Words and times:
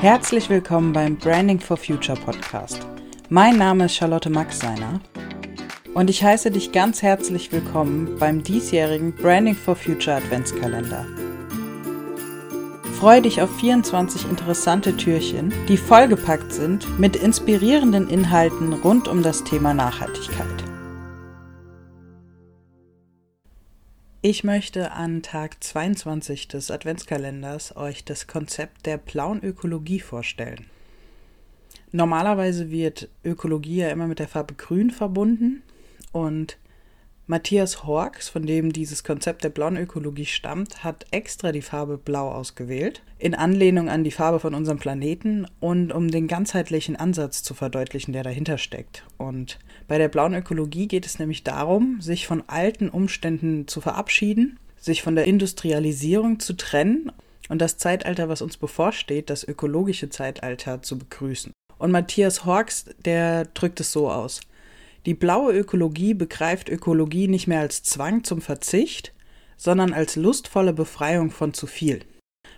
Herzlich 0.00 0.48
willkommen 0.48 0.92
beim 0.92 1.16
Branding 1.16 1.58
for 1.58 1.76
Future 1.76 2.16
Podcast. 2.16 2.86
Mein 3.30 3.58
Name 3.58 3.86
ist 3.86 3.96
Charlotte 3.96 4.30
Maxseiner 4.30 5.00
und 5.92 6.08
ich 6.08 6.22
heiße 6.22 6.52
dich 6.52 6.70
ganz 6.70 7.02
herzlich 7.02 7.50
willkommen 7.50 8.16
beim 8.16 8.44
diesjährigen 8.44 9.12
Branding 9.12 9.56
for 9.56 9.74
Future 9.74 10.18
Adventskalender. 10.18 11.04
Freue 13.00 13.22
dich 13.22 13.42
auf 13.42 13.50
24 13.58 14.30
interessante 14.30 14.96
Türchen, 14.96 15.52
die 15.66 15.76
vollgepackt 15.76 16.52
sind 16.52 17.00
mit 17.00 17.16
inspirierenden 17.16 18.08
Inhalten 18.08 18.74
rund 18.74 19.08
um 19.08 19.24
das 19.24 19.42
Thema 19.42 19.74
Nachhaltigkeit. 19.74 20.67
Ich 24.20 24.42
möchte 24.42 24.90
an 24.90 25.22
Tag 25.22 25.62
22 25.62 26.48
des 26.48 26.72
Adventskalenders 26.72 27.76
euch 27.76 28.04
das 28.04 28.26
Konzept 28.26 28.84
der 28.84 28.98
blauen 28.98 29.44
Ökologie 29.44 30.00
vorstellen. 30.00 30.66
Normalerweise 31.92 32.68
wird 32.68 33.08
Ökologie 33.24 33.76
ja 33.76 33.90
immer 33.90 34.08
mit 34.08 34.18
der 34.18 34.26
Farbe 34.26 34.54
Grün 34.54 34.90
verbunden 34.90 35.62
und 36.10 36.58
Matthias 37.30 37.84
Horks, 37.84 38.30
von 38.30 38.46
dem 38.46 38.72
dieses 38.72 39.04
Konzept 39.04 39.44
der 39.44 39.50
blauen 39.50 39.76
Ökologie 39.76 40.24
stammt, 40.24 40.82
hat 40.82 41.04
extra 41.10 41.52
die 41.52 41.60
Farbe 41.60 41.98
Blau 41.98 42.30
ausgewählt, 42.30 43.02
in 43.18 43.34
Anlehnung 43.34 43.90
an 43.90 44.02
die 44.02 44.10
Farbe 44.10 44.40
von 44.40 44.54
unserem 44.54 44.78
Planeten 44.78 45.46
und 45.60 45.92
um 45.92 46.10
den 46.10 46.26
ganzheitlichen 46.26 46.96
Ansatz 46.96 47.42
zu 47.42 47.52
verdeutlichen, 47.52 48.14
der 48.14 48.22
dahinter 48.22 48.56
steckt. 48.56 49.04
Und 49.18 49.58
bei 49.88 49.98
der 49.98 50.08
blauen 50.08 50.32
Ökologie 50.32 50.88
geht 50.88 51.04
es 51.04 51.18
nämlich 51.18 51.44
darum, 51.44 52.00
sich 52.00 52.26
von 52.26 52.44
alten 52.46 52.88
Umständen 52.88 53.68
zu 53.68 53.82
verabschieden, 53.82 54.58
sich 54.78 55.02
von 55.02 55.14
der 55.14 55.26
Industrialisierung 55.26 56.40
zu 56.40 56.54
trennen 56.54 57.12
und 57.50 57.60
das 57.60 57.76
Zeitalter, 57.76 58.30
was 58.30 58.40
uns 58.40 58.56
bevorsteht, 58.56 59.28
das 59.28 59.44
ökologische 59.44 60.08
Zeitalter, 60.08 60.80
zu 60.80 60.96
begrüßen. 60.98 61.52
Und 61.76 61.90
Matthias 61.90 62.46
Horks, 62.46 62.86
der 63.04 63.44
drückt 63.44 63.80
es 63.80 63.92
so 63.92 64.10
aus. 64.10 64.40
Die 65.06 65.14
blaue 65.14 65.52
Ökologie 65.52 66.14
begreift 66.14 66.68
Ökologie 66.68 67.28
nicht 67.28 67.46
mehr 67.46 67.60
als 67.60 67.82
Zwang 67.82 68.24
zum 68.24 68.40
Verzicht, 68.40 69.12
sondern 69.56 69.92
als 69.92 70.16
lustvolle 70.16 70.72
Befreiung 70.72 71.30
von 71.30 71.54
zu 71.54 71.66
viel. 71.66 72.00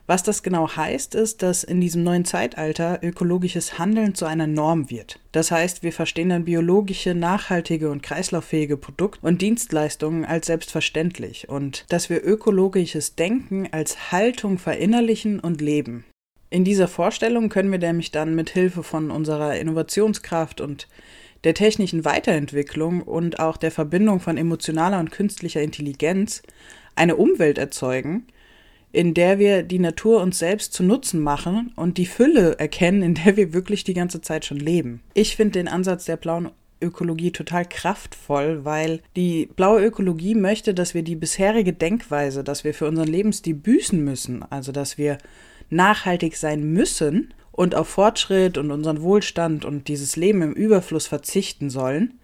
Was 0.07 0.25
das 0.25 0.43
genau 0.43 0.69
heißt, 0.69 1.15
ist, 1.15 1.41
dass 1.43 1.63
in 1.63 1.81
diesem 1.81 2.03
neuen 2.03 2.25
Zeitalter 2.25 2.99
ökologisches 3.03 3.79
Handeln 3.79 4.17
zu 4.17 4.27
einer 4.27 4.49
Norm 4.49 4.91
wird. 4.91 5.21
Das 5.31 5.53
heißt, 5.53 5.85
wir 5.85 5.93
verstehen 5.93 6.31
dann 6.31 6.45
biologische, 6.45 7.15
nachhaltige 7.15 7.91
und 7.91 8.03
kreislauffähige 8.03 8.77
Produkte 8.77 9.25
und 9.25 9.41
Dienstleistungen 9.41 10.25
als 10.25 10.47
selbstverständlich 10.49 11.49
und 11.49 11.85
dass 11.91 12.11
wir 12.11 12.25
ökologisches 12.25 13.15
Denken 13.15 13.69
als 13.71 14.11
Haltung 14.11 14.59
verinnerlichen 14.59 15.39
und 15.39 15.61
leben. 15.61 16.05
In 16.51 16.65
dieser 16.65 16.89
Vorstellung 16.89 17.49
können 17.49 17.71
wir 17.71 17.79
nämlich 17.79 18.11
dann 18.11 18.35
mit 18.35 18.51
Hilfe 18.51 18.83
von 18.83 19.13
unserer 19.13 19.57
Innovationskraft 19.57 20.61
und 20.61 20.89
der 21.45 21.55
technischen 21.55 22.05
Weiterentwicklung 22.05 23.03
und 23.03 23.41
auch 23.41 23.57
der 23.57 23.71
Verbindung 23.71 24.21
von 24.21 24.37
emotionaler 24.37 24.99
und 25.01 25.11
künstlicher 25.11 25.63
Intelligenz 25.63 26.43
eine 26.95 27.17
Umwelt 27.17 27.59
erzeugen, 27.59 28.27
in 28.93 29.15
der 29.15 29.39
wir 29.39 29.63
die 29.63 29.79
Natur 29.79 30.21
uns 30.21 30.39
selbst 30.39 30.73
zu 30.73 30.83
Nutzen 30.83 31.21
machen 31.21 31.73
und 31.77 31.97
die 31.97 32.07
Fülle 32.07 32.59
erkennen, 32.59 33.03
in 33.03 33.15
der 33.15 33.37
wir 33.37 33.53
wirklich 33.53 33.85
die 33.85 33.95
ganze 33.95 34.21
Zeit 34.21 34.45
schon 34.45 34.59
leben. 34.59 35.01
Ich 35.15 35.37
finde 35.37 35.53
den 35.53 35.69
Ansatz 35.69 36.05
der 36.05 36.17
blauen 36.17 36.51
Ökologie 36.83 37.31
total 37.31 37.67
kraftvoll, 37.67 38.65
weil 38.65 39.01
die 39.15 39.49
blaue 39.55 39.85
Ökologie 39.85 40.35
möchte, 40.35 40.75
dass 40.75 40.95
wir 40.95 41.03
die 41.03 41.15
bisherige 41.15 41.73
Denkweise, 41.73 42.43
dass 42.43 42.65
wir 42.65 42.75
für 42.75 42.89
unseren 42.89 43.09
Lebensstil 43.09 43.55
büßen 43.55 44.03
müssen, 44.03 44.43
also 44.51 44.73
dass 44.73 44.99
wir 44.99 45.19
nachhaltig 45.69 46.37
sein 46.37 46.73
müssen, 46.73 47.33
und 47.61 47.75
auf 47.75 47.89
Fortschritt 47.89 48.57
und 48.57 48.71
unseren 48.71 49.03
Wohlstand 49.03 49.67
und 49.67 49.89
dieses 49.89 50.17
Leben 50.17 50.41
im 50.41 50.55
Überfluss 50.55 51.07
verzichten 51.07 51.69
sollen, 51.69 52.19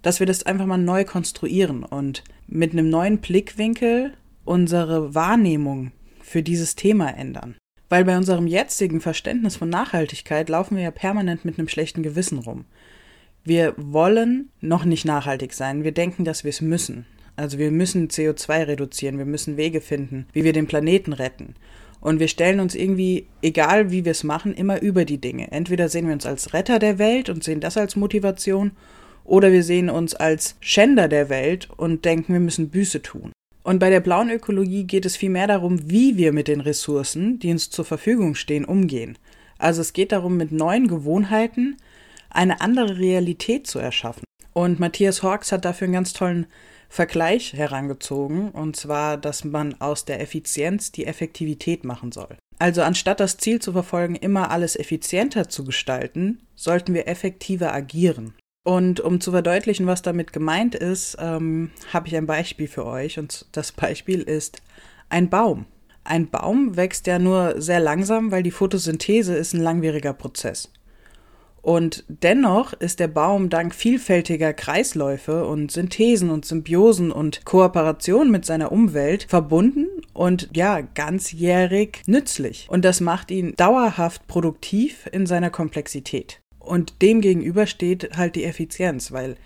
dass 0.00 0.18
wir 0.18 0.26
das 0.26 0.44
einfach 0.44 0.64
mal 0.64 0.78
neu 0.78 1.04
konstruieren 1.04 1.82
und 1.82 2.24
mit 2.46 2.72
einem 2.72 2.88
neuen 2.88 3.18
Blickwinkel 3.18 4.14
unsere 4.46 5.14
Wahrnehmung 5.14 5.92
für 6.22 6.42
dieses 6.42 6.74
Thema 6.74 7.10
ändern. 7.10 7.54
Weil 7.90 8.06
bei 8.06 8.16
unserem 8.16 8.46
jetzigen 8.46 9.02
Verständnis 9.02 9.56
von 9.56 9.68
Nachhaltigkeit 9.68 10.48
laufen 10.48 10.76
wir 10.76 10.84
ja 10.84 10.90
permanent 10.90 11.44
mit 11.44 11.58
einem 11.58 11.68
schlechten 11.68 12.02
Gewissen 12.02 12.38
rum. 12.38 12.64
Wir 13.44 13.74
wollen 13.76 14.48
noch 14.62 14.86
nicht 14.86 15.04
nachhaltig 15.04 15.52
sein, 15.52 15.84
wir 15.84 15.92
denken, 15.92 16.24
dass 16.24 16.44
wir 16.44 16.48
es 16.48 16.62
müssen. 16.62 17.04
Also 17.36 17.58
wir 17.58 17.70
müssen 17.70 18.08
CO2 18.08 18.66
reduzieren, 18.66 19.18
wir 19.18 19.26
müssen 19.26 19.58
Wege 19.58 19.82
finden, 19.82 20.26
wie 20.32 20.44
wir 20.44 20.54
den 20.54 20.66
Planeten 20.66 21.12
retten. 21.12 21.56
Und 22.00 22.20
wir 22.20 22.28
stellen 22.28 22.60
uns 22.60 22.74
irgendwie, 22.74 23.26
egal 23.42 23.90
wie 23.90 24.04
wir 24.04 24.12
es 24.12 24.24
machen, 24.24 24.54
immer 24.54 24.80
über 24.80 25.04
die 25.04 25.20
Dinge. 25.20 25.50
Entweder 25.50 25.88
sehen 25.88 26.06
wir 26.06 26.14
uns 26.14 26.26
als 26.26 26.52
Retter 26.52 26.78
der 26.78 26.98
Welt 26.98 27.28
und 27.28 27.42
sehen 27.42 27.60
das 27.60 27.76
als 27.76 27.96
Motivation, 27.96 28.72
oder 29.24 29.52
wir 29.52 29.62
sehen 29.62 29.90
uns 29.90 30.14
als 30.14 30.56
Schänder 30.60 31.06
der 31.06 31.28
Welt 31.28 31.68
und 31.76 32.06
denken, 32.06 32.32
wir 32.32 32.40
müssen 32.40 32.70
Büße 32.70 33.02
tun. 33.02 33.32
Und 33.62 33.78
bei 33.78 33.90
der 33.90 34.00
blauen 34.00 34.30
Ökologie 34.30 34.84
geht 34.84 35.04
es 35.04 35.16
vielmehr 35.16 35.46
darum, 35.46 35.90
wie 35.90 36.16
wir 36.16 36.32
mit 36.32 36.48
den 36.48 36.62
Ressourcen, 36.62 37.38
die 37.38 37.50
uns 37.50 37.68
zur 37.68 37.84
Verfügung 37.84 38.34
stehen, 38.34 38.64
umgehen. 38.64 39.18
Also 39.58 39.82
es 39.82 39.92
geht 39.92 40.12
darum, 40.12 40.38
mit 40.38 40.52
neuen 40.52 40.88
Gewohnheiten 40.88 41.76
eine 42.30 42.62
andere 42.62 42.98
Realität 42.98 43.66
zu 43.66 43.78
erschaffen. 43.78 44.24
Und 44.54 44.80
Matthias 44.80 45.22
Hawks 45.22 45.52
hat 45.52 45.66
dafür 45.66 45.84
einen 45.84 45.94
ganz 45.94 46.14
tollen 46.14 46.46
Vergleich 46.88 47.52
herangezogen, 47.52 48.50
und 48.50 48.76
zwar, 48.76 49.16
dass 49.16 49.44
man 49.44 49.80
aus 49.80 50.04
der 50.04 50.20
Effizienz 50.20 50.90
die 50.90 51.06
Effektivität 51.06 51.84
machen 51.84 52.12
soll. 52.12 52.36
Also 52.58 52.82
anstatt 52.82 53.20
das 53.20 53.36
Ziel 53.36 53.60
zu 53.60 53.72
verfolgen, 53.72 54.16
immer 54.16 54.50
alles 54.50 54.74
effizienter 54.74 55.48
zu 55.48 55.64
gestalten, 55.64 56.40
sollten 56.56 56.94
wir 56.94 57.06
effektiver 57.06 57.72
agieren. 57.72 58.34
Und 58.64 59.00
um 59.00 59.20
zu 59.20 59.30
verdeutlichen, 59.30 59.86
was 59.86 60.02
damit 60.02 60.32
gemeint 60.32 60.74
ist, 60.74 61.16
ähm, 61.20 61.70
habe 61.92 62.08
ich 62.08 62.16
ein 62.16 62.26
Beispiel 62.26 62.68
für 62.68 62.84
euch. 62.84 63.18
Und 63.18 63.46
das 63.52 63.72
Beispiel 63.72 64.20
ist 64.22 64.60
ein 65.08 65.30
Baum. 65.30 65.66
Ein 66.04 66.28
Baum 66.28 66.76
wächst 66.76 67.06
ja 67.06 67.18
nur 67.18 67.60
sehr 67.60 67.80
langsam, 67.80 68.30
weil 68.30 68.42
die 68.42 68.50
Photosynthese 68.50 69.34
ist 69.34 69.54
ein 69.54 69.60
langwieriger 69.60 70.12
Prozess. 70.12 70.70
Und 71.62 72.04
dennoch 72.08 72.72
ist 72.72 73.00
der 73.00 73.08
Baum 73.08 73.50
dank 73.50 73.74
vielfältiger 73.74 74.52
Kreisläufe 74.52 75.46
und 75.46 75.70
Synthesen 75.70 76.30
und 76.30 76.44
Symbiosen 76.44 77.10
und 77.10 77.44
Kooperation 77.44 78.30
mit 78.30 78.44
seiner 78.44 78.72
Umwelt 78.72 79.26
verbunden 79.28 79.86
und 80.12 80.48
ja, 80.54 80.80
ganzjährig 80.80 82.02
nützlich. 82.06 82.66
Und 82.70 82.84
das 82.84 83.00
macht 83.00 83.30
ihn 83.30 83.54
dauerhaft 83.56 84.26
produktiv 84.28 85.08
in 85.12 85.26
seiner 85.26 85.50
Komplexität. 85.50 86.40
Und 86.58 87.02
dem 87.02 87.20
gegenüber 87.20 87.66
steht 87.66 88.16
halt 88.16 88.36
die 88.36 88.44
Effizienz, 88.44 89.12
weil 89.12 89.36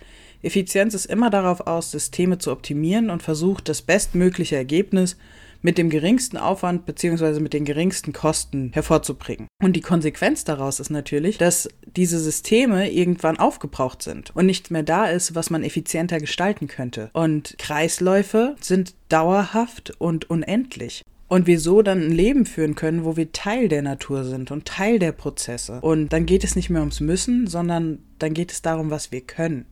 Effizienz 0.41 0.93
ist 0.93 1.05
immer 1.05 1.29
darauf 1.29 1.67
aus, 1.67 1.91
Systeme 1.91 2.37
zu 2.37 2.51
optimieren 2.51 3.09
und 3.09 3.23
versucht, 3.23 3.69
das 3.69 3.81
bestmögliche 3.81 4.57
Ergebnis 4.57 5.17
mit 5.63 5.77
dem 5.79 5.89
geringsten 5.89 6.37
Aufwand 6.37 6.85
beziehungsweise 6.85 7.39
mit 7.39 7.53
den 7.53 7.65
geringsten 7.65 8.13
Kosten 8.13 8.69
hervorzubringen. 8.73 9.47
Und 9.63 9.75
die 9.75 9.81
Konsequenz 9.81 10.43
daraus 10.43 10.79
ist 10.79 10.91
natürlich, 10.91 11.39
dass 11.39 11.69
diese 11.95 12.19
Systeme 12.19 12.91
irgendwann 12.91 13.39
aufgebraucht 13.39 14.03
sind 14.03 14.35
und 14.35 14.45
nichts 14.45 14.69
mehr 14.69 14.83
da 14.83 15.05
ist, 15.05 15.33
was 15.33 15.49
man 15.49 15.63
effizienter 15.63 16.19
gestalten 16.19 16.67
könnte. 16.67 17.09
Und 17.13 17.55
Kreisläufe 17.57 18.55
sind 18.59 18.93
dauerhaft 19.09 19.93
und 19.97 20.29
unendlich. 20.29 21.01
Und 21.29 21.47
wir 21.47 21.59
so 21.59 21.81
dann 21.81 22.01
ein 22.01 22.11
Leben 22.11 22.45
führen 22.45 22.75
können, 22.75 23.05
wo 23.05 23.15
wir 23.15 23.31
Teil 23.31 23.69
der 23.69 23.81
Natur 23.81 24.23
sind 24.25 24.51
und 24.51 24.65
Teil 24.65 24.99
der 24.99 25.13
Prozesse. 25.13 25.79
Und 25.81 26.09
dann 26.09 26.25
geht 26.27 26.43
es 26.43 26.55
nicht 26.55 26.69
mehr 26.69 26.81
ums 26.81 26.99
Müssen, 26.99 27.47
sondern 27.47 27.99
dann 28.19 28.33
geht 28.33 28.51
es 28.51 28.61
darum, 28.61 28.91
was 28.91 29.11
wir 29.11 29.21
können 29.21 29.65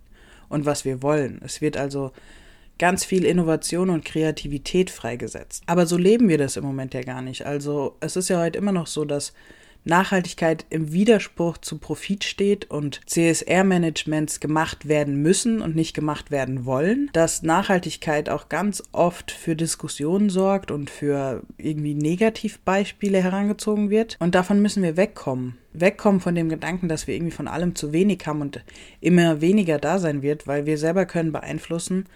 und 0.50 0.66
was 0.66 0.86
wir 0.86 1.04
wollen. 1.04 1.40
Es 1.44 1.62
wird 1.62 1.78
also 1.78 2.14
ganz 2.82 3.06
viel 3.06 3.26
Innovation 3.26 3.92
und 3.92 4.04
Kreativität 4.04 4.90
freigesetzt. 4.90 5.62
Aber 5.68 5.86
so 5.86 5.98
leben 5.98 6.28
wir 6.30 6.40
das 6.40 6.58
im 6.58 6.64
Moment 6.64 6.96
ja 6.96 7.02
gar 7.02 7.22
nicht. 7.22 7.46
Also 7.46 7.96
es 8.00 8.16
ist 8.16 8.28
ja 8.28 8.42
heute 8.42 8.58
immer 8.58 8.72
noch 8.72 8.88
so, 8.88 9.06
dass 9.06 9.34
Nachhaltigkeit 9.84 10.66
im 10.72 10.92
Widerspruch 10.92 11.60
zu 11.60 11.78
Profit 11.78 12.24
steht 12.24 12.72
und 12.72 13.02
CSR-Managements 13.06 14.40
gemacht 14.40 14.88
werden 14.88 15.22
müssen 15.22 15.62
und 15.62 15.76
nicht 15.76 15.94
gemacht 15.94 16.32
werden 16.32 16.66
wollen, 16.66 17.12
dass 17.14 17.44
Nachhaltigkeit 17.44 18.30
auch 18.30 18.50
ganz 18.50 18.82
oft 18.94 19.30
für 19.30 19.56
Diskussionen 19.56 20.32
sorgt 20.32 20.72
und 20.72 20.90
für 20.90 21.44
irgendwie 21.60 21.94
Negativbeispiele 21.94 23.22
herangezogen 23.22 23.92
wird. 23.92 24.18
Und 24.20 24.34
davon 24.34 24.60
müssen 24.60 24.82
wir 24.82 24.98
wegkommen. 24.98 25.56
Wegkommen 25.74 26.20
von 26.20 26.34
dem 26.34 26.50
Gedanken, 26.50 26.90
dass 26.90 27.06
wir 27.06 27.14
irgendwie 27.14 27.32
von 27.32 27.48
allem 27.48 27.76
zu 27.76 27.94
wenig 27.94 28.26
haben 28.26 28.42
und 28.42 28.64
immer 29.02 29.40
weniger 29.40 29.78
da 29.78 30.00
sein 30.00 30.24
wird, 30.24 30.48
weil 30.48 30.66
wir 30.66 30.80
selber 30.80 31.06
können 31.06 31.32
beeinflussen, 31.32 32.08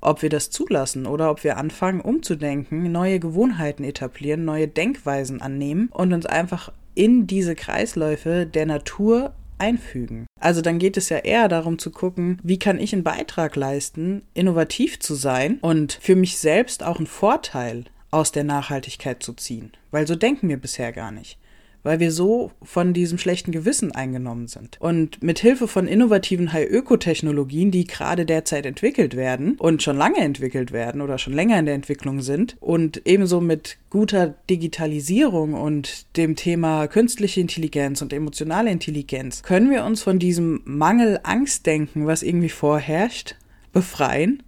ob 0.00 0.22
wir 0.22 0.28
das 0.28 0.50
zulassen 0.50 1.06
oder 1.06 1.30
ob 1.30 1.44
wir 1.44 1.56
anfangen, 1.56 2.00
umzudenken, 2.00 2.90
neue 2.90 3.20
Gewohnheiten 3.20 3.84
etablieren, 3.84 4.44
neue 4.44 4.68
Denkweisen 4.68 5.40
annehmen 5.40 5.88
und 5.92 6.12
uns 6.12 6.26
einfach 6.26 6.72
in 6.94 7.26
diese 7.26 7.54
Kreisläufe 7.54 8.46
der 8.46 8.66
Natur 8.66 9.34
einfügen. 9.58 10.26
Also 10.40 10.62
dann 10.62 10.78
geht 10.78 10.96
es 10.96 11.08
ja 11.08 11.18
eher 11.18 11.48
darum 11.48 11.78
zu 11.78 11.90
gucken, 11.90 12.38
wie 12.42 12.58
kann 12.58 12.78
ich 12.78 12.92
einen 12.92 13.04
Beitrag 13.04 13.56
leisten, 13.56 14.22
innovativ 14.34 15.00
zu 15.00 15.14
sein 15.14 15.58
und 15.60 15.98
für 16.00 16.16
mich 16.16 16.38
selbst 16.38 16.82
auch 16.82 16.98
einen 16.98 17.06
Vorteil 17.06 17.84
aus 18.10 18.32
der 18.32 18.44
Nachhaltigkeit 18.44 19.22
zu 19.22 19.32
ziehen. 19.34 19.72
Weil 19.90 20.06
so 20.06 20.14
denken 20.14 20.48
wir 20.48 20.56
bisher 20.56 20.92
gar 20.92 21.10
nicht. 21.10 21.38
Weil 21.82 22.00
wir 22.00 22.12
so 22.12 22.52
von 22.62 22.92
diesem 22.92 23.18
schlechten 23.18 23.52
Gewissen 23.52 23.92
eingenommen 23.92 24.46
sind. 24.46 24.76
Und 24.80 25.22
mit 25.22 25.38
Hilfe 25.38 25.68
von 25.68 25.86
innovativen 25.86 26.52
High-Öko-Technologien, 26.52 27.70
die 27.70 27.86
gerade 27.86 28.26
derzeit 28.26 28.66
entwickelt 28.66 29.16
werden 29.16 29.56
und 29.58 29.82
schon 29.82 29.96
lange 29.96 30.18
entwickelt 30.18 30.72
werden 30.72 31.00
oder 31.00 31.18
schon 31.18 31.32
länger 31.32 31.58
in 31.58 31.66
der 31.66 31.74
Entwicklung 31.74 32.20
sind 32.20 32.56
und 32.60 33.02
ebenso 33.06 33.40
mit 33.40 33.78
guter 33.90 34.34
Digitalisierung 34.50 35.54
und 35.54 36.16
dem 36.16 36.36
Thema 36.36 36.86
künstliche 36.88 37.40
Intelligenz 37.40 38.02
und 38.02 38.12
emotionale 38.12 38.70
Intelligenz 38.70 39.42
können 39.42 39.70
wir 39.70 39.84
uns 39.84 40.02
von 40.02 40.18
diesem 40.18 40.60
Mangel-Angst-Denken, 40.64 42.06
was 42.06 42.22
irgendwie 42.22 42.48
vorherrscht, 42.48 43.36
befreien 43.72 44.42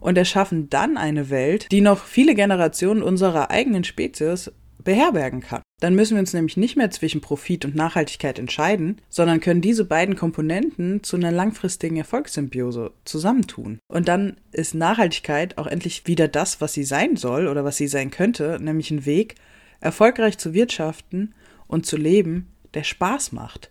und 0.00 0.18
erschaffen 0.18 0.68
dann 0.68 0.96
eine 0.96 1.30
Welt, 1.30 1.70
die 1.70 1.80
noch 1.80 2.04
viele 2.04 2.34
Generationen 2.34 3.02
unserer 3.02 3.50
eigenen 3.50 3.84
Spezies 3.84 4.50
beherbergen 4.84 5.40
kann. 5.40 5.62
Dann 5.80 5.94
müssen 5.94 6.14
wir 6.14 6.20
uns 6.20 6.32
nämlich 6.32 6.56
nicht 6.56 6.76
mehr 6.76 6.90
zwischen 6.90 7.20
Profit 7.20 7.64
und 7.64 7.74
Nachhaltigkeit 7.74 8.38
entscheiden, 8.38 9.00
sondern 9.08 9.40
können 9.40 9.60
diese 9.60 9.84
beiden 9.84 10.14
Komponenten 10.16 11.02
zu 11.02 11.16
einer 11.16 11.32
langfristigen 11.32 11.96
Erfolgssymbiose 11.96 12.92
zusammentun. 13.04 13.78
Und 13.88 14.08
dann 14.08 14.36
ist 14.52 14.74
Nachhaltigkeit 14.74 15.58
auch 15.58 15.66
endlich 15.66 16.06
wieder 16.06 16.28
das, 16.28 16.60
was 16.60 16.72
sie 16.72 16.84
sein 16.84 17.16
soll 17.16 17.48
oder 17.48 17.64
was 17.64 17.76
sie 17.76 17.88
sein 17.88 18.10
könnte, 18.10 18.58
nämlich 18.60 18.90
ein 18.90 19.06
Weg, 19.06 19.34
erfolgreich 19.80 20.38
zu 20.38 20.54
wirtschaften 20.54 21.34
und 21.66 21.86
zu 21.86 21.96
leben, 21.96 22.52
der 22.74 22.84
Spaß 22.84 23.32
macht. 23.32 23.70